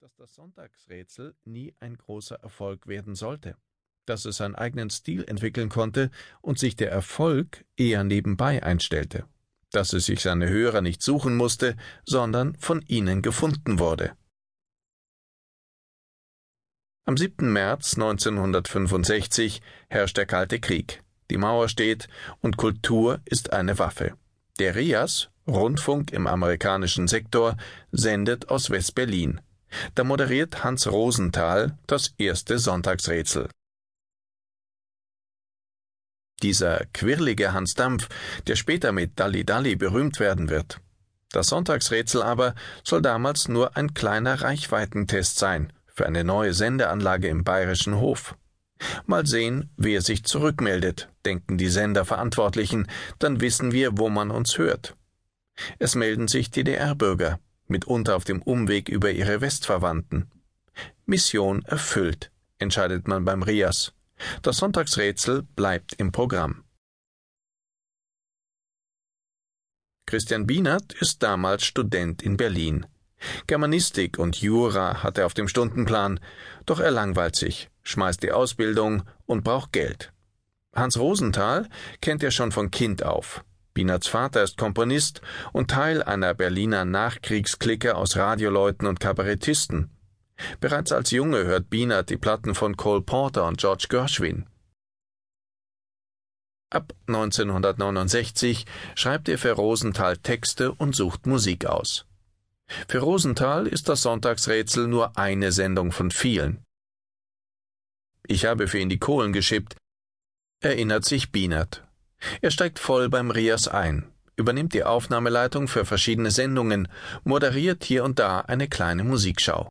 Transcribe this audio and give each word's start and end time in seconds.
dass 0.00 0.14
das 0.14 0.32
Sonntagsrätsel 0.34 1.34
nie 1.44 1.74
ein 1.80 1.96
großer 1.96 2.36
Erfolg 2.36 2.86
werden 2.86 3.16
sollte, 3.16 3.56
dass 4.06 4.26
es 4.26 4.36
seinen 4.36 4.54
eigenen 4.54 4.90
Stil 4.90 5.24
entwickeln 5.24 5.70
konnte 5.70 6.10
und 6.40 6.58
sich 6.58 6.76
der 6.76 6.92
Erfolg 6.92 7.64
eher 7.76 8.04
nebenbei 8.04 8.62
einstellte, 8.62 9.24
dass 9.72 9.92
es 9.92 10.06
sich 10.06 10.20
seine 10.20 10.48
Hörer 10.48 10.82
nicht 10.82 11.02
suchen 11.02 11.36
musste, 11.36 11.76
sondern 12.06 12.54
von 12.58 12.82
ihnen 12.82 13.22
gefunden 13.22 13.80
wurde. 13.80 14.16
Am 17.04 17.16
7. 17.16 17.52
März 17.52 17.94
1965 17.94 19.62
herrscht 19.88 20.16
der 20.16 20.26
Kalte 20.26 20.60
Krieg. 20.60 21.02
Die 21.30 21.38
Mauer 21.38 21.68
steht 21.68 22.06
und 22.40 22.56
Kultur 22.56 23.20
ist 23.24 23.52
eine 23.52 23.78
Waffe. 23.80 24.16
Der 24.60 24.76
RIAS, 24.76 25.30
Rundfunk 25.48 26.12
im 26.12 26.28
amerikanischen 26.28 27.08
Sektor, 27.08 27.56
sendet 27.90 28.48
aus 28.48 28.70
West-Berlin. 28.70 29.40
Da 29.94 30.04
moderiert 30.04 30.64
Hans 30.64 30.86
Rosenthal 30.86 31.76
das 31.86 32.14
erste 32.18 32.58
Sonntagsrätsel. 32.58 33.48
Dieser 36.42 36.86
quirlige 36.92 37.52
Hans 37.52 37.74
Dampf, 37.74 38.08
der 38.46 38.56
später 38.56 38.92
mit 38.92 39.18
Dalli 39.18 39.44
Dalli 39.44 39.74
berühmt 39.74 40.20
werden 40.20 40.48
wird. 40.48 40.80
Das 41.30 41.48
Sonntagsrätsel 41.48 42.22
aber 42.22 42.54
soll 42.84 43.02
damals 43.02 43.48
nur 43.48 43.76
ein 43.76 43.92
kleiner 43.92 44.40
Reichweitentest 44.40 45.38
sein 45.38 45.72
für 45.86 46.06
eine 46.06 46.24
neue 46.24 46.54
Sendeanlage 46.54 47.28
im 47.28 47.44
bayerischen 47.44 47.96
Hof. 47.96 48.36
Mal 49.06 49.26
sehen, 49.26 49.70
wer 49.76 50.00
sich 50.00 50.24
zurückmeldet, 50.24 51.08
denken 51.24 51.58
die 51.58 51.68
Senderverantwortlichen, 51.68 52.86
dann 53.18 53.40
wissen 53.40 53.72
wir, 53.72 53.98
wo 53.98 54.08
man 54.08 54.30
uns 54.30 54.58
hört. 54.58 54.96
Es 55.80 55.96
melden 55.96 56.28
sich 56.28 56.52
DDR-Bürger, 56.52 57.40
mitunter 57.68 58.16
auf 58.16 58.24
dem 58.24 58.42
Umweg 58.42 58.88
über 58.88 59.10
ihre 59.10 59.40
Westverwandten. 59.40 60.30
Mission 61.06 61.62
erfüllt, 61.64 62.30
entscheidet 62.58 63.08
man 63.08 63.24
beim 63.24 63.42
RIAS. 63.42 63.92
Das 64.42 64.58
Sonntagsrätsel 64.58 65.42
bleibt 65.42 65.94
im 65.94 66.12
Programm. 66.12 66.64
Christian 70.06 70.46
Bienert 70.46 70.94
ist 70.94 71.22
damals 71.22 71.64
Student 71.64 72.22
in 72.22 72.36
Berlin. 72.36 72.86
Germanistik 73.46 74.18
und 74.18 74.40
Jura 74.40 75.02
hat 75.02 75.18
er 75.18 75.26
auf 75.26 75.34
dem 75.34 75.48
Stundenplan, 75.48 76.20
doch 76.66 76.80
er 76.80 76.90
langweilt 76.90 77.36
sich, 77.36 77.68
schmeißt 77.82 78.22
die 78.22 78.32
Ausbildung 78.32 79.02
und 79.26 79.44
braucht 79.44 79.72
Geld. 79.72 80.12
Hans 80.74 80.98
Rosenthal 80.98 81.68
kennt 82.00 82.22
er 82.22 82.30
schon 82.30 82.52
von 82.52 82.70
Kind 82.70 83.02
auf. 83.02 83.44
Bienerts 83.78 84.08
Vater 84.08 84.42
ist 84.42 84.56
Komponist 84.56 85.22
und 85.52 85.70
Teil 85.70 86.02
einer 86.02 86.34
Berliner 86.34 86.84
Nachkriegsklicke 86.84 87.94
aus 87.94 88.16
Radioleuten 88.16 88.88
und 88.88 88.98
Kabarettisten. 88.98 89.88
Bereits 90.58 90.90
als 90.90 91.12
Junge 91.12 91.44
hört 91.44 91.70
Bienert 91.70 92.10
die 92.10 92.16
Platten 92.16 92.56
von 92.56 92.76
Cole 92.76 93.02
Porter 93.02 93.46
und 93.46 93.58
George 93.58 93.86
Gershwin. 93.88 94.48
Ab 96.70 96.92
1969 97.06 98.64
schreibt 98.96 99.28
er 99.28 99.38
für 99.38 99.52
Rosenthal 99.52 100.16
Texte 100.16 100.72
und 100.72 100.96
sucht 100.96 101.28
Musik 101.28 101.64
aus. 101.66 102.04
Für 102.88 102.98
Rosenthal 102.98 103.68
ist 103.68 103.88
das 103.88 104.02
Sonntagsrätsel 104.02 104.88
nur 104.88 105.16
eine 105.16 105.52
Sendung 105.52 105.92
von 105.92 106.10
vielen. 106.10 106.64
Ich 108.26 108.44
habe 108.44 108.66
für 108.66 108.80
ihn 108.80 108.88
die 108.88 108.98
Kohlen 108.98 109.32
geschippt, 109.32 109.76
erinnert 110.64 111.04
sich 111.04 111.30
Bienert. 111.30 111.87
Er 112.40 112.50
steigt 112.50 112.78
voll 112.78 113.08
beim 113.08 113.30
Rias 113.30 113.68
ein, 113.68 114.04
übernimmt 114.36 114.74
die 114.74 114.84
Aufnahmeleitung 114.84 115.68
für 115.68 115.84
verschiedene 115.84 116.30
Sendungen, 116.30 116.88
moderiert 117.24 117.84
hier 117.84 118.04
und 118.04 118.18
da 118.18 118.40
eine 118.40 118.68
kleine 118.68 119.04
Musikschau. 119.04 119.68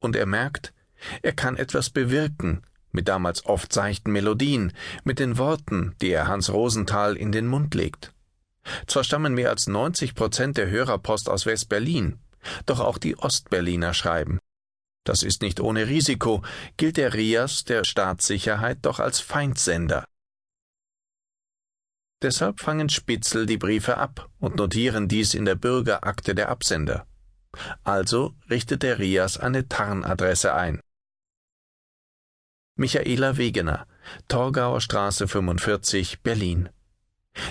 Und 0.00 0.16
er 0.16 0.26
merkt, 0.26 0.72
er 1.22 1.32
kann 1.32 1.56
etwas 1.56 1.90
bewirken, 1.90 2.62
mit 2.92 3.08
damals 3.08 3.44
oft 3.46 3.72
seichten 3.72 4.12
Melodien, 4.12 4.72
mit 5.04 5.18
den 5.18 5.38
Worten, 5.38 5.94
die 6.00 6.10
er 6.10 6.26
Hans 6.26 6.50
Rosenthal 6.52 7.16
in 7.16 7.32
den 7.32 7.46
Mund 7.46 7.74
legt. 7.74 8.12
Zwar 8.86 9.04
stammen 9.04 9.34
mehr 9.34 9.50
als 9.50 9.66
90 9.66 10.14
Prozent 10.14 10.56
der 10.56 10.68
Hörerpost 10.68 11.28
aus 11.28 11.46
West-Berlin, 11.46 12.18
doch 12.66 12.80
auch 12.80 12.98
die 12.98 13.16
Ostberliner 13.16 13.94
schreiben. 13.94 14.38
Das 15.04 15.22
ist 15.22 15.42
nicht 15.42 15.60
ohne 15.60 15.88
Risiko, 15.88 16.42
gilt 16.76 16.96
der 16.96 17.14
Rias 17.14 17.64
der 17.64 17.84
Staatssicherheit 17.84 18.78
doch 18.82 19.00
als 19.00 19.20
Feindsender. 19.20 20.04
Deshalb 22.20 22.60
fangen 22.60 22.88
Spitzel 22.88 23.46
die 23.46 23.58
Briefe 23.58 23.96
ab 23.96 24.28
und 24.40 24.56
notieren 24.56 25.06
dies 25.06 25.34
in 25.34 25.44
der 25.44 25.54
Bürgerakte 25.54 26.34
der 26.34 26.48
Absender. 26.48 27.06
Also 27.84 28.34
richtet 28.50 28.82
der 28.82 28.98
Rias 28.98 29.38
eine 29.38 29.68
Tarnadresse 29.68 30.52
ein. 30.54 30.80
Michaela 32.74 33.36
Wegener, 33.36 33.86
Torgauer 34.28 34.80
Straße 34.80 35.28
45, 35.28 36.22
Berlin. 36.22 36.68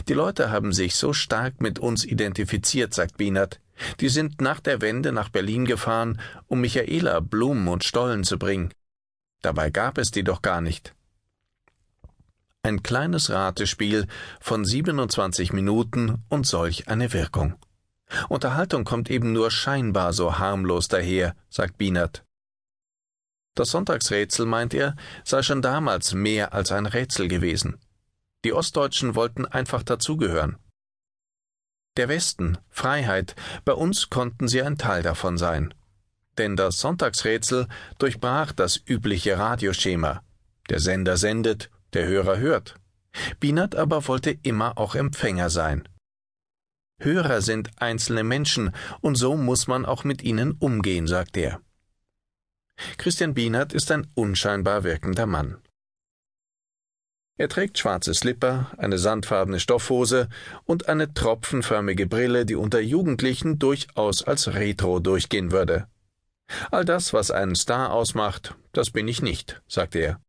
Die 0.08 0.14
Leute 0.14 0.52
haben 0.52 0.74
sich 0.74 0.96
so 0.96 1.14
stark 1.14 1.62
mit 1.62 1.80
uns 1.80 2.04
identifiziert, 2.04 2.94
sagt 2.94 3.18
Bienert. 3.18 3.62
Die 4.00 4.10
sind 4.10 4.42
nach 4.42 4.60
der 4.60 4.82
Wende 4.82 5.12
nach 5.12 5.30
Berlin 5.30 5.66
gefahren, 5.66 6.20
um 6.48 6.62
Michaela 6.62 7.20
Blumen 7.22 7.68
und 7.68 7.84
Stollen 7.84 8.24
zu 8.24 8.38
bringen. 8.38 8.74
Dabei 9.42 9.70
gab 9.70 9.98
es 9.98 10.12
die 10.12 10.24
doch 10.24 10.42
gar 10.42 10.62
nicht. 10.62 10.96
Ein 12.64 12.84
kleines 12.84 13.30
Ratespiel 13.30 14.08
von 14.40 14.66
27 14.66 15.54
Minuten 15.54 16.24
und 16.30 16.46
solch 16.46 16.88
eine 16.88 17.14
Wirkung. 17.14 17.56
Unterhaltung 18.30 18.84
kommt 18.84 19.10
eben 19.10 19.34
nur 19.34 19.52
scheinbar 19.52 20.14
so 20.14 20.38
harmlos 20.38 20.88
daher, 20.88 21.36
sagt 21.50 21.78
Bienert. 21.78 22.24
Das 23.56 23.72
Sonntagsrätsel, 23.72 24.46
meint 24.46 24.74
er, 24.74 24.96
sei 25.24 25.42
schon 25.42 25.62
damals 25.62 26.14
mehr 26.14 26.54
als 26.54 26.72
ein 26.72 26.86
Rätsel 26.86 27.28
gewesen. 27.28 27.80
Die 28.46 28.54
Ostdeutschen 28.54 29.16
wollten 29.16 29.46
einfach 29.46 29.84
dazugehören. 29.84 30.58
Der 31.98 32.08
Westen, 32.08 32.60
Freiheit, 32.70 33.36
bei 33.66 33.74
uns 33.74 34.12
konnten 34.12 34.48
sie 34.48 34.62
ein 34.62 34.78
Teil 34.78 35.02
davon 35.02 35.40
sein. 35.40 35.74
Denn 36.38 36.56
das 36.56 36.80
Sonntagsrätsel 36.80 37.68
durchbrach 37.98 38.52
das 38.52 38.80
übliche 38.86 39.40
Radioschema. 39.40 40.22
Der 40.70 40.80
Sender 40.80 41.18
sendet, 41.18 41.72
der 41.98 42.08
Hörer 42.08 42.38
hört. 42.38 42.76
Bienert 43.40 43.76
aber 43.76 44.08
wollte 44.08 44.38
immer 44.44 44.78
auch 44.78 44.94
Empfänger 44.94 45.50
sein. 45.50 45.90
Hörer 47.00 47.42
sind 47.42 47.72
einzelne 47.78 48.24
Menschen, 48.24 48.72
und 49.02 49.16
so 49.16 49.36
muss 49.36 49.68
man 49.68 49.84
auch 49.84 50.04
mit 50.04 50.22
ihnen 50.22 50.52
umgehen, 50.60 51.08
sagt 51.08 51.38
er. 51.38 51.60
Christian 53.00 53.34
Bienert 53.34 53.74
ist 53.74 53.90
ein 53.92 54.06
unscheinbar 54.14 54.84
wirkender 54.84 55.26
Mann. 55.26 55.58
Er 57.40 57.50
trägt 57.50 57.80
schwarze 57.80 58.14
Slipper, 58.14 58.72
eine 58.78 59.00
sandfarbene 59.00 59.60
Stoffhose 59.60 60.30
und 60.66 60.90
eine 60.90 61.12
tropfenförmige 61.16 62.06
Brille, 62.06 62.46
die 62.46 62.56
unter 62.56 62.80
Jugendlichen 62.80 63.58
durchaus 63.58 64.22
als 64.22 64.54
Retro 64.54 65.00
durchgehen 65.00 65.52
würde. 65.52 65.88
All 66.70 66.86
das, 66.86 67.12
was 67.14 67.32
einen 67.32 67.56
Star 67.56 67.92
ausmacht, 67.92 68.54
das 68.72 68.92
bin 68.92 69.08
ich 69.08 69.24
nicht, 69.24 69.62
sagt 69.68 69.96
er. 69.96 70.20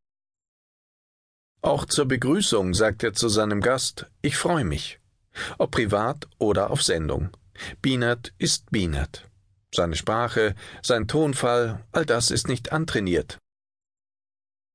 Auch 1.60 1.84
zur 1.84 2.06
Begrüßung 2.06 2.72
sagt 2.72 3.02
er 3.02 3.14
zu 3.14 3.28
seinem 3.28 3.60
Gast, 3.60 4.06
ich 4.22 4.36
freue 4.36 4.64
mich. 4.64 5.00
Ob 5.58 5.72
privat 5.72 6.28
oder 6.38 6.70
auf 6.70 6.82
Sendung. 6.82 7.30
Bienert 7.82 8.32
ist 8.38 8.70
Bienert. 8.70 9.28
Seine 9.74 9.96
Sprache, 9.96 10.54
sein 10.82 11.08
Tonfall, 11.08 11.84
all 11.92 12.06
das 12.06 12.30
ist 12.30 12.48
nicht 12.48 12.72
antrainiert. 12.72 13.38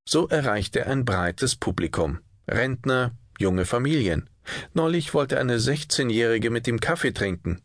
So 0.08 0.28
erreicht 0.28 0.76
er 0.76 0.88
ein 0.88 1.06
breites 1.06 1.56
Publikum. 1.56 2.20
Rentner, 2.48 3.12
junge 3.40 3.66
Familien. 3.66 4.30
Neulich 4.74 5.14
wollte 5.14 5.40
eine 5.40 5.58
16-Jährige 5.58 6.50
mit 6.50 6.68
ihm 6.68 6.82
Kaffee 6.82 7.14
trinken. 7.14 7.62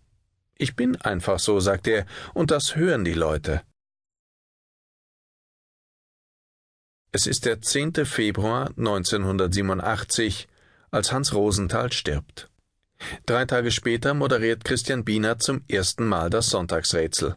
Ich 0.57 0.77
bin 0.77 0.97
einfach 0.97 1.41
so, 1.41 1.59
sagt 1.59 1.89
er, 1.89 2.07
und 2.35 2.53
das 2.53 2.77
hören 2.77 3.05
die 3.05 3.15
Leute. 3.15 3.63
Es 7.11 7.27
ist 7.27 7.47
der 7.47 7.63
10. 7.63 8.05
Februar 8.05 8.69
1987, 8.77 10.47
als 10.91 11.11
Hans 11.11 11.33
Rosenthal 11.33 11.91
stirbt. 11.91 12.51
Drei 13.25 13.47
Tage 13.47 13.71
später 13.71 14.13
moderiert 14.13 14.63
Christian 14.63 15.05
Biener 15.05 15.39
zum 15.39 15.63
ersten 15.69 16.07
Mal 16.07 16.29
das 16.29 16.51
Sonntagsrätsel. 16.51 17.35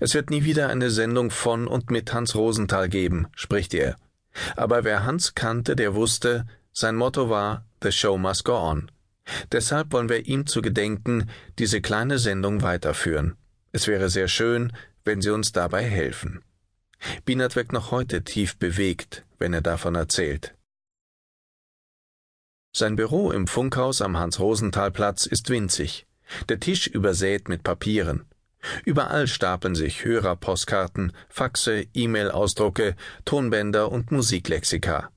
Es 0.00 0.12
wird 0.12 0.28
nie 0.28 0.44
wieder 0.44 0.68
eine 0.68 0.90
Sendung 0.90 1.30
von 1.30 1.66
und 1.66 1.90
mit 1.90 2.12
Hans 2.12 2.34
Rosenthal 2.34 2.90
geben, 2.90 3.26
spricht 3.34 3.72
er. 3.72 3.96
Aber 4.54 4.84
wer 4.84 5.06
Hans 5.06 5.34
kannte, 5.34 5.76
der 5.76 5.94
wusste, 5.94 6.46
sein 6.72 6.96
Motto 6.96 7.30
war 7.30 7.64
The 7.82 7.90
Show 7.90 8.18
must 8.18 8.44
go 8.44 8.56
on. 8.56 8.90
Deshalb 9.50 9.94
wollen 9.94 10.10
wir 10.10 10.26
ihm 10.26 10.46
zu 10.46 10.60
gedenken 10.60 11.30
diese 11.58 11.80
kleine 11.80 12.18
Sendung 12.18 12.60
weiterführen. 12.60 13.36
Es 13.72 13.86
wäre 13.86 14.10
sehr 14.10 14.28
schön, 14.28 14.74
wenn 15.06 15.22
Sie 15.22 15.30
uns 15.30 15.52
dabei 15.52 15.84
helfen. 15.84 16.42
Bienert 17.24 17.56
wirkt 17.56 17.72
noch 17.72 17.90
heute 17.90 18.22
tief 18.22 18.56
bewegt, 18.56 19.24
wenn 19.38 19.52
er 19.52 19.60
davon 19.60 19.94
erzählt. 19.94 20.54
Sein 22.76 22.96
Büro 22.96 23.30
im 23.30 23.46
Funkhaus 23.46 24.02
am 24.02 24.18
Hans-Rosenthal-Platz 24.18 25.26
ist 25.26 25.48
winzig, 25.48 26.06
der 26.48 26.58
Tisch 26.58 26.86
übersät 26.86 27.48
mit 27.48 27.62
Papieren. 27.62 28.26
Überall 28.84 29.26
stapeln 29.26 29.74
sich 29.74 30.04
Hörerpostkarten, 30.04 31.12
Faxe, 31.28 31.86
E-Mail-Ausdrucke, 31.94 32.96
Tonbänder 33.24 33.92
und 33.92 34.10
Musiklexika. 34.10 35.10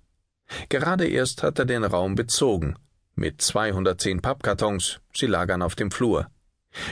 Gerade 0.70 1.08
erst 1.08 1.44
hat 1.44 1.60
er 1.60 1.66
den 1.66 1.84
Raum 1.84 2.16
bezogen, 2.16 2.76
mit 3.16 3.42
210 3.42 4.22
Pappkartons, 4.22 5.00
sie 5.14 5.26
lagern 5.26 5.64
auf 5.64 5.76
dem 5.76 5.90
Flur. 5.90 6.30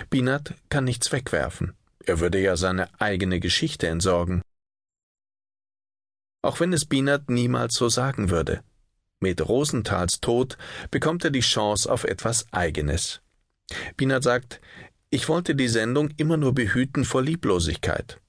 Binat 0.09 0.55
kann 0.69 0.83
nichts 0.83 1.11
wegwerfen. 1.11 1.73
Er 2.03 2.19
würde 2.19 2.39
ja 2.39 2.57
seine 2.57 2.89
eigene 2.99 3.39
Geschichte 3.39 3.87
entsorgen. 3.87 4.41
Auch 6.45 6.59
wenn 6.59 6.73
es 6.73 6.85
Binat 6.85 7.27
niemals 7.27 7.73
so 7.73 7.89
sagen 7.89 8.29
würde. 8.29 8.61
Mit 9.19 9.41
Rosenthals 9.41 10.21
Tod 10.21 10.59
bekommt 10.91 11.23
er 11.23 11.31
die 11.31 11.39
Chance 11.39 11.91
auf 11.91 12.03
etwas 12.03 12.45
Eigenes. 12.51 13.21
Binat 13.97 14.21
sagt, 14.21 14.61
ich 15.09 15.27
wollte 15.27 15.55
die 15.55 15.67
Sendung 15.67 16.11
immer 16.17 16.37
nur 16.37 16.53
behüten 16.53 17.03
vor 17.03 17.23
Lieblosigkeit. 17.23 18.21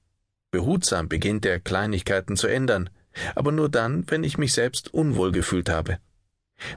Behutsam 0.51 1.11
beginnt 1.11 1.45
er, 1.45 1.61
Kleinigkeiten 1.61 2.39
zu 2.39 2.47
ändern, 2.47 2.89
aber 3.35 3.53
nur 3.53 3.69
dann, 3.69 4.11
wenn 4.11 4.25
ich 4.25 4.39
mich 4.39 4.55
selbst 4.55 4.95
unwohl 4.95 5.31
gefühlt 5.31 5.69
habe. 5.69 5.99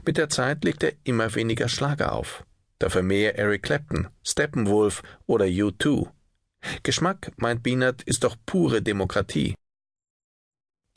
Mit 0.04 0.18
der 0.18 0.28
Zeit 0.28 0.62
legt 0.62 0.82
er 0.82 0.92
immer 1.04 1.34
weniger 1.34 1.70
Schlager 1.70 2.12
auf, 2.12 2.44
dafür 2.78 3.02
mehr 3.02 3.38
Eric 3.38 3.62
Clapton, 3.62 4.08
Steppenwolf 4.22 5.02
oder 5.24 5.46
U2. 5.46 6.06
Geschmack, 6.82 7.32
meint 7.38 7.62
Bienert, 7.62 8.02
ist 8.02 8.24
doch 8.24 8.36
pure 8.44 8.82
Demokratie. 8.82 9.54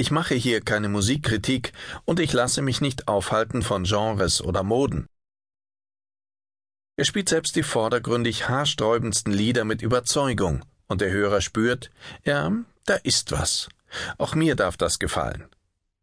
Ich 0.03 0.11
mache 0.11 0.35
hier 0.35 0.59
keine 0.59 0.89
Musikkritik 0.89 1.71
und 2.03 2.19
ich 2.19 2.33
lasse 2.33 2.61
mich 2.61 2.81
nicht 2.81 3.07
aufhalten 3.07 3.61
von 3.61 3.85
Genres 3.85 4.41
oder 4.41 4.61
Moden. 4.61 5.07
Er 6.97 7.05
spielt 7.05 7.29
selbst 7.29 7.55
die 7.55 7.63
vordergründig 7.63 8.49
haarsträubendsten 8.49 9.31
Lieder 9.31 9.63
mit 9.63 9.81
Überzeugung, 9.81 10.65
und 10.89 10.99
der 10.99 11.09
Hörer 11.09 11.39
spürt, 11.39 11.89
ja, 12.25 12.51
da 12.83 12.95
ist 12.95 13.31
was. 13.31 13.69
Auch 14.17 14.35
mir 14.35 14.55
darf 14.55 14.75
das 14.75 14.99
gefallen. 14.99 15.45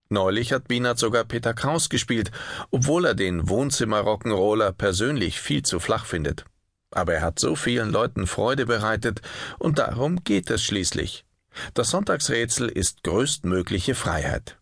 Neulich 0.08 0.54
hat 0.54 0.66
Bienert 0.66 0.98
sogar 0.98 1.24
Peter 1.24 1.52
Kraus 1.52 1.90
gespielt, 1.90 2.30
obwohl 2.70 3.04
er 3.04 3.14
den 3.14 3.50
Wohnzimmer-Rock'n'Roller 3.50 4.72
persönlich 4.72 5.42
viel 5.42 5.62
zu 5.62 5.78
flach 5.78 6.06
findet. 6.06 6.46
Aber 6.90 7.12
er 7.12 7.20
hat 7.20 7.38
so 7.38 7.54
vielen 7.54 7.90
Leuten 7.90 8.26
Freude 8.26 8.64
bereitet, 8.64 9.20
und 9.58 9.78
darum 9.78 10.24
geht 10.24 10.48
es 10.48 10.64
schließlich. 10.64 11.26
Das 11.74 11.90
Sonntagsrätsel 11.90 12.68
ist 12.68 13.02
größtmögliche 13.02 13.94
Freiheit. 13.94 14.58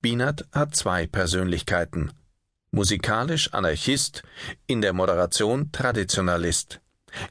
Bienert 0.00 0.46
hat 0.52 0.76
zwei 0.76 1.06
Persönlichkeiten. 1.06 2.12
Musikalisch 2.70 3.54
Anarchist, 3.54 4.22
in 4.66 4.80
der 4.80 4.92
Moderation 4.92 5.72
Traditionalist. 5.72 6.80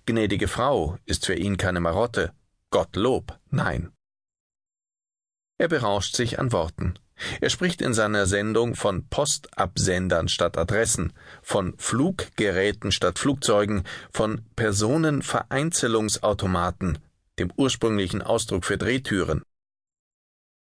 Gnädige 0.06 0.48
Frau 0.48 0.98
ist 1.06 1.26
für 1.26 1.36
ihn 1.36 1.58
keine 1.58 1.82
Marotte. 1.82 2.34
Gottlob, 2.72 3.38
nein. 3.50 3.92
Er 5.58 5.68
berauscht 5.68 6.16
sich 6.16 6.40
an 6.40 6.52
Worten. 6.52 6.98
Er 7.42 7.50
spricht 7.50 7.82
in 7.82 7.94
seiner 7.94 8.26
Sendung 8.26 8.76
von 8.76 9.08
Postabsendern 9.08 10.28
statt 10.28 10.58
Adressen, 10.58 11.14
von 11.42 11.76
Fluggeräten 11.78 12.92
statt 12.92 13.20
Flugzeugen, 13.20 13.84
von 14.12 14.42
Personenvereinzelungsautomaten, 14.56 16.98
dem 17.40 17.52
ursprünglichen 17.56 18.22
Ausdruck 18.22 18.66
für 18.66 18.78
Drehtüren. 18.78 19.44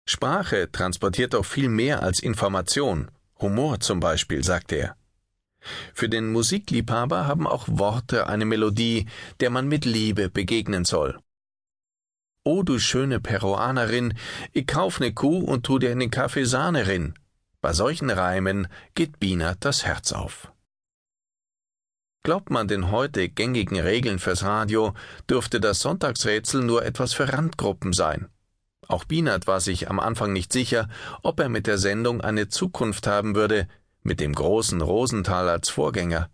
Sprache 0.08 0.70
transportiert 0.70 1.34
doch 1.34 1.44
viel 1.44 1.68
mehr 1.68 2.02
als 2.02 2.22
Information, 2.22 3.10
Humor 3.40 3.80
zum 3.80 4.00
Beispiel, 4.00 4.42
sagt 4.44 4.72
er. 4.72 4.96
Für 5.94 6.08
den 6.08 6.30
Musikliebhaber 6.30 7.26
haben 7.26 7.46
auch 7.46 7.66
Worte 7.68 8.26
eine 8.28 8.44
Melodie, 8.44 9.06
der 9.40 9.50
man 9.50 9.66
mit 9.66 9.84
Liebe 9.84 10.30
begegnen 10.30 10.84
soll. 10.84 11.18
O 12.44 12.62
du 12.62 12.78
schöne 12.78 13.18
Peruanerin, 13.18 14.14
ich 14.52 14.66
kauf 14.66 15.00
ne 15.00 15.12
Kuh 15.12 15.40
und 15.40 15.66
tu 15.66 15.80
dir 15.80 15.90
in 15.90 15.98
den 15.98 16.12
Kaffee 16.12 16.44
Sahne 16.44 16.86
rin. 16.86 17.14
Bei 17.60 17.72
solchen 17.72 18.10
Reimen 18.10 18.68
geht 18.94 19.18
Bina 19.18 19.56
das 19.58 19.84
Herz 19.84 20.12
auf. 20.12 20.52
Glaubt 22.26 22.50
man 22.50 22.66
den 22.66 22.90
heute 22.90 23.28
gängigen 23.28 23.78
Regeln 23.78 24.18
fürs 24.18 24.42
Radio, 24.42 24.94
dürfte 25.30 25.60
das 25.60 25.78
Sonntagsrätsel 25.78 26.60
nur 26.60 26.84
etwas 26.84 27.12
für 27.12 27.32
Randgruppen 27.32 27.92
sein. 27.92 28.26
Auch 28.88 29.04
Bienert 29.04 29.46
war 29.46 29.60
sich 29.60 29.88
am 29.88 30.00
Anfang 30.00 30.32
nicht 30.32 30.52
sicher, 30.52 30.88
ob 31.22 31.38
er 31.38 31.48
mit 31.48 31.68
der 31.68 31.78
Sendung 31.78 32.20
eine 32.20 32.48
Zukunft 32.48 33.06
haben 33.06 33.36
würde, 33.36 33.68
mit 34.02 34.18
dem 34.18 34.32
großen 34.32 34.80
Rosenthal 34.80 35.48
als 35.48 35.68
Vorgänger 35.68 36.28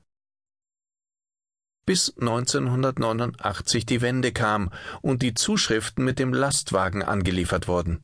bis 1.85 2.17
1989 2.19 3.85
die 3.85 4.01
Wende 4.01 4.33
kam 4.33 4.71
und 5.03 5.21
die 5.21 5.35
Zuschriften 5.35 6.07
mit 6.07 6.19
dem 6.19 6.33
Lastwagen 6.33 7.03
angeliefert 7.03 7.69
wurden. 7.69 8.01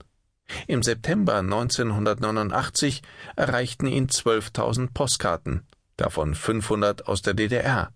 Im 0.66 0.82
September 0.82 1.36
1989 1.36 3.00
erreichten 3.34 3.86
ihn 3.86 4.08
12.000 4.08 4.92
Postkarten, 4.92 5.66
davon 5.98 6.34
500 6.34 7.06
aus 7.06 7.20
der 7.20 7.34
DDR. 7.34 7.92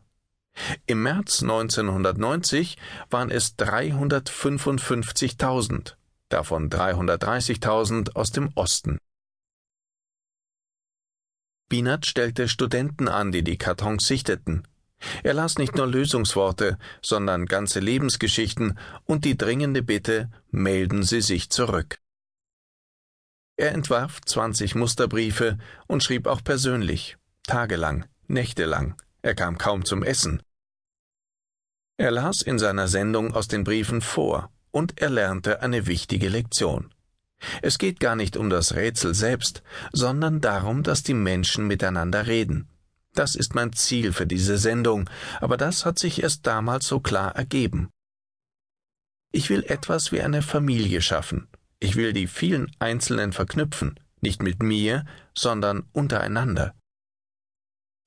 Im 0.86 1.02
März 1.02 1.42
1990 1.42 2.76
waren 3.08 3.30
es 3.30 3.58
355.000, 3.58 5.94
davon 6.28 6.68
330.000 6.68 8.14
aus 8.14 8.32
dem 8.32 8.50
Osten. 8.54 8.98
Binat 11.70 12.04
stellte 12.04 12.50
Studenten 12.50 13.08
an, 13.08 13.32
die 13.32 13.42
die 13.42 13.56
Kartons 13.56 14.06
sichteten. 14.06 14.68
Er 15.22 15.32
las 15.32 15.56
nicht 15.56 15.74
nur 15.74 15.86
Lösungsworte, 15.86 16.76
sondern 17.00 17.46
ganze 17.46 17.80
Lebensgeschichten 17.80 18.78
und 19.04 19.24
die 19.24 19.38
dringende 19.38 19.82
Bitte, 19.82 20.30
melden 20.50 21.02
Sie 21.02 21.22
sich 21.22 21.48
zurück. 21.48 21.96
Er 23.56 23.72
entwarf 23.72 24.20
20 24.20 24.74
Musterbriefe 24.74 25.56
und 25.86 26.02
schrieb 26.02 26.26
auch 26.26 26.44
persönlich, 26.44 27.16
tagelang, 27.46 28.06
nächtelang. 28.28 28.94
Er 29.22 29.34
kam 29.34 29.58
kaum 29.58 29.84
zum 29.84 30.02
Essen. 30.02 30.42
Er 31.96 32.10
las 32.10 32.42
in 32.42 32.58
seiner 32.58 32.88
Sendung 32.88 33.34
aus 33.34 33.48
den 33.48 33.64
Briefen 33.64 34.00
vor 34.00 34.50
und 34.70 35.00
er 35.00 35.10
lernte 35.10 35.62
eine 35.62 35.86
wichtige 35.86 36.28
Lektion. 36.28 36.92
Es 37.60 37.78
geht 37.78 38.00
gar 38.00 38.16
nicht 38.16 38.36
um 38.36 38.50
das 38.50 38.74
Rätsel 38.74 39.14
selbst, 39.14 39.62
sondern 39.92 40.40
darum, 40.40 40.82
dass 40.82 41.02
die 41.02 41.14
Menschen 41.14 41.66
miteinander 41.66 42.26
reden. 42.26 42.68
Das 43.14 43.34
ist 43.34 43.54
mein 43.54 43.72
Ziel 43.72 44.12
für 44.12 44.26
diese 44.26 44.56
Sendung, 44.58 45.08
aber 45.40 45.56
das 45.56 45.84
hat 45.84 45.98
sich 45.98 46.22
erst 46.22 46.46
damals 46.46 46.86
so 46.86 47.00
klar 47.00 47.36
ergeben. 47.36 47.90
Ich 49.32 49.50
will 49.50 49.64
etwas 49.64 50.12
wie 50.12 50.22
eine 50.22 50.42
Familie 50.42 51.02
schaffen. 51.02 51.48
Ich 51.78 51.96
will 51.96 52.12
die 52.12 52.26
vielen 52.26 52.70
Einzelnen 52.78 53.32
verknüpfen, 53.32 53.98
nicht 54.20 54.42
mit 54.42 54.62
mir, 54.62 55.04
sondern 55.34 55.84
untereinander. 55.92 56.74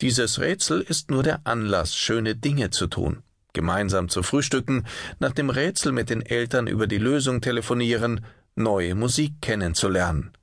Dieses 0.02 0.40
Rätsel 0.40 0.82
ist 0.82 1.10
nur 1.10 1.24
der 1.24 1.42
Anlass, 1.46 1.96
schöne 1.96 2.36
Dinge 2.36 2.70
zu 2.70 2.88
tun, 2.88 3.24
gemeinsam 3.54 4.10
zu 4.10 4.24
frühstücken, 4.24 4.86
nach 5.20 5.32
dem 5.32 5.50
Rätsel 5.50 5.94
mit 5.94 6.10
den 6.10 6.22
Eltern 6.22 6.68
über 6.68 6.86
die 6.86 6.98
Lösung 6.98 7.40
telefonieren, 7.40 8.26
neue 8.56 8.94
Musik 8.94 9.42
kennenzulernen. 9.42 10.34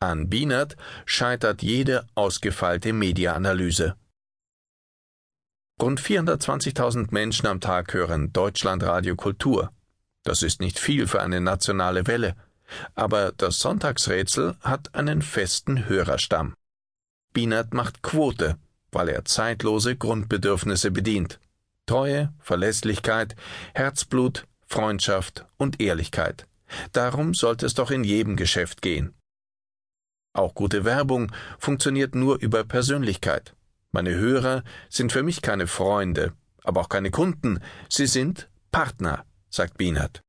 An 0.00 0.30
Bienert 0.30 0.76
scheitert 1.04 1.62
jede 1.62 2.06
ausgefeilte 2.14 2.94
Mediaanalyse. 2.94 3.96
Rund 5.80 6.00
420.000 6.00 7.08
Menschen 7.10 7.46
am 7.46 7.60
Tag 7.60 7.92
hören 7.92 8.32
Deutschlandradio 8.32 9.14
Kultur. 9.14 9.72
Das 10.22 10.42
ist 10.42 10.60
nicht 10.60 10.78
viel 10.78 11.06
für 11.06 11.20
eine 11.20 11.40
nationale 11.40 12.06
Welle, 12.06 12.34
aber 12.94 13.32
das 13.32 13.58
Sonntagsrätsel 13.58 14.56
hat 14.60 14.94
einen 14.94 15.20
festen 15.20 15.86
Hörerstamm. 15.86 16.54
Bienert 17.34 17.74
macht 17.74 18.02
Quote, 18.02 18.56
weil 18.92 19.08
er 19.08 19.24
zeitlose 19.24 19.96
Grundbedürfnisse 19.96 20.90
bedient. 20.90 21.40
Treue, 21.84 22.32
Verlässlichkeit, 22.38 23.36
Herzblut, 23.74 24.46
Freundschaft 24.66 25.44
und 25.58 25.82
Ehrlichkeit. 25.82 26.46
Darum 26.92 27.34
sollte 27.34 27.66
es 27.66 27.74
doch 27.74 27.90
in 27.90 28.04
jedem 28.04 28.36
Geschäft 28.36 28.80
gehen. 28.80 29.14
Auch 30.32 30.54
gute 30.54 30.84
Werbung 30.84 31.30
funktioniert 31.58 32.14
nur 32.14 32.40
über 32.40 32.64
Persönlichkeit. 32.64 33.54
Meine 33.92 34.14
Hörer 34.14 34.64
sind 34.88 35.12
für 35.12 35.22
mich 35.22 35.42
keine 35.42 35.66
Freunde, 35.66 36.32
aber 36.62 36.80
auch 36.80 36.88
keine 36.88 37.10
Kunden, 37.10 37.60
sie 37.88 38.06
sind 38.06 38.48
Partner, 38.72 39.24
sagt 39.50 39.76
Bienert. 39.76 40.22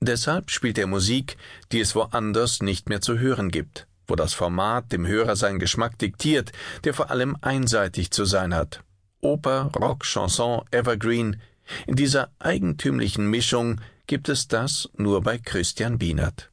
Deshalb 0.00 0.50
spielt 0.50 0.78
er 0.78 0.88
Musik, 0.88 1.36
die 1.70 1.80
es 1.80 1.94
woanders 1.94 2.60
nicht 2.60 2.88
mehr 2.88 3.00
zu 3.00 3.18
hören 3.18 3.50
gibt, 3.50 3.86
wo 4.06 4.16
das 4.16 4.34
Format 4.34 4.92
dem 4.92 5.06
Hörer 5.06 5.36
seinen 5.36 5.58
Geschmack 5.58 5.98
diktiert, 5.98 6.52
der 6.84 6.94
vor 6.94 7.10
allem 7.10 7.36
einseitig 7.40 8.10
zu 8.10 8.24
sein 8.24 8.54
hat. 8.54 8.82
Oper, 9.20 9.70
Rock, 9.76 10.04
Chanson, 10.04 10.62
Evergreen, 10.70 11.40
in 11.86 11.96
dieser 11.96 12.30
eigentümlichen 12.38 13.28
Mischung 13.28 13.80
gibt 14.06 14.28
es 14.28 14.48
das 14.48 14.88
nur 14.96 15.22
bei 15.22 15.38
Christian 15.38 15.98
Bienert. 15.98 16.50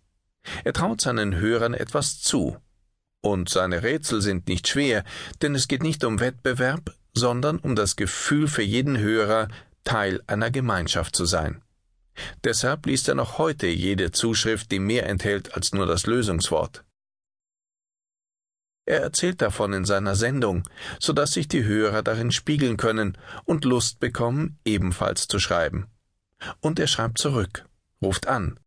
Er 0.63 0.73
traut 0.73 1.01
seinen 1.01 1.35
Hörern 1.35 1.73
etwas 1.73 2.21
zu. 2.21 2.57
Und 3.21 3.49
seine 3.49 3.83
Rätsel 3.83 4.21
sind 4.21 4.47
nicht 4.47 4.67
schwer, 4.67 5.03
denn 5.41 5.55
es 5.55 5.67
geht 5.67 5.83
nicht 5.83 6.03
um 6.03 6.19
Wettbewerb, 6.19 6.93
sondern 7.13 7.57
um 7.57 7.75
das 7.75 7.95
Gefühl 7.95 8.47
für 8.47 8.61
jeden 8.61 8.97
Hörer, 8.97 9.49
Teil 9.83 10.21
einer 10.27 10.51
Gemeinschaft 10.51 11.15
zu 11.15 11.25
sein. 11.25 11.61
Deshalb 12.43 12.85
liest 12.85 13.07
er 13.07 13.15
noch 13.15 13.37
heute 13.37 13.67
jede 13.67 14.11
Zuschrift, 14.11 14.71
die 14.71 14.79
mehr 14.79 15.07
enthält 15.07 15.55
als 15.55 15.73
nur 15.73 15.85
das 15.85 16.05
Lösungswort. 16.05 16.83
Er 18.89 19.01
erzählt 19.01 19.39
davon 19.43 19.71
in 19.73 19.85
seiner 19.85 20.15
Sendung, 20.15 20.67
so 20.99 21.13
dass 21.13 21.33
sich 21.33 21.47
die 21.47 21.63
Hörer 21.63 22.01
darin 22.01 22.31
spiegeln 22.31 22.75
können 22.75 23.19
und 23.45 23.63
Lust 23.63 23.99
bekommen, 23.99 24.57
ebenfalls 24.65 25.27
zu 25.27 25.37
schreiben. 25.37 25.85
Und 26.59 26.79
er 26.79 26.87
schreibt 26.87 27.19
zurück, 27.19 27.67
ruft 28.01 28.25
an. 28.25 28.59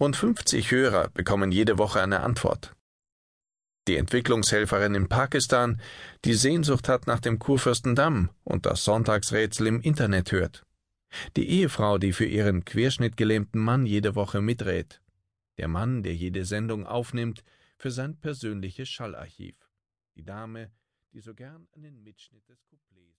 Rund 0.00 0.16
50 0.16 0.72
Hörer 0.72 1.08
bekommen 1.10 1.52
jede 1.52 1.78
Woche 1.78 2.02
eine 2.02 2.24
Antwort. 2.24 2.74
Die 3.86 3.96
Entwicklungshelferin 3.96 4.96
in 4.96 5.08
Pakistan, 5.08 5.80
die 6.24 6.34
Sehnsucht 6.34 6.88
hat 6.88 7.06
nach 7.06 7.20
dem 7.20 7.38
Kurfürstendamm 7.38 8.30
und 8.42 8.66
das 8.66 8.82
Sonntagsrätsel 8.82 9.68
im 9.68 9.82
Internet 9.82 10.32
hört. 10.32 10.64
Die 11.36 11.48
Ehefrau, 11.48 11.98
die 11.98 12.12
für 12.12 12.26
ihren 12.26 12.64
querschnittgelähmten 12.64 13.60
Mann 13.60 13.86
jede 13.86 14.16
Woche 14.16 14.40
miträt. 14.40 15.00
Der 15.58 15.68
Mann, 15.68 16.02
der 16.02 16.16
jede 16.16 16.44
Sendung 16.44 16.88
aufnimmt 16.88 17.44
für 17.84 17.90
sein 17.90 18.18
persönliches 18.18 18.88
Schallarchiv. 18.88 19.70
Die 20.14 20.24
Dame, 20.24 20.72
die 21.12 21.20
so 21.20 21.34
gern 21.34 21.68
einen 21.72 22.02
Mitschnitt 22.02 22.48
des 22.48 22.64
Couplets 22.64 23.13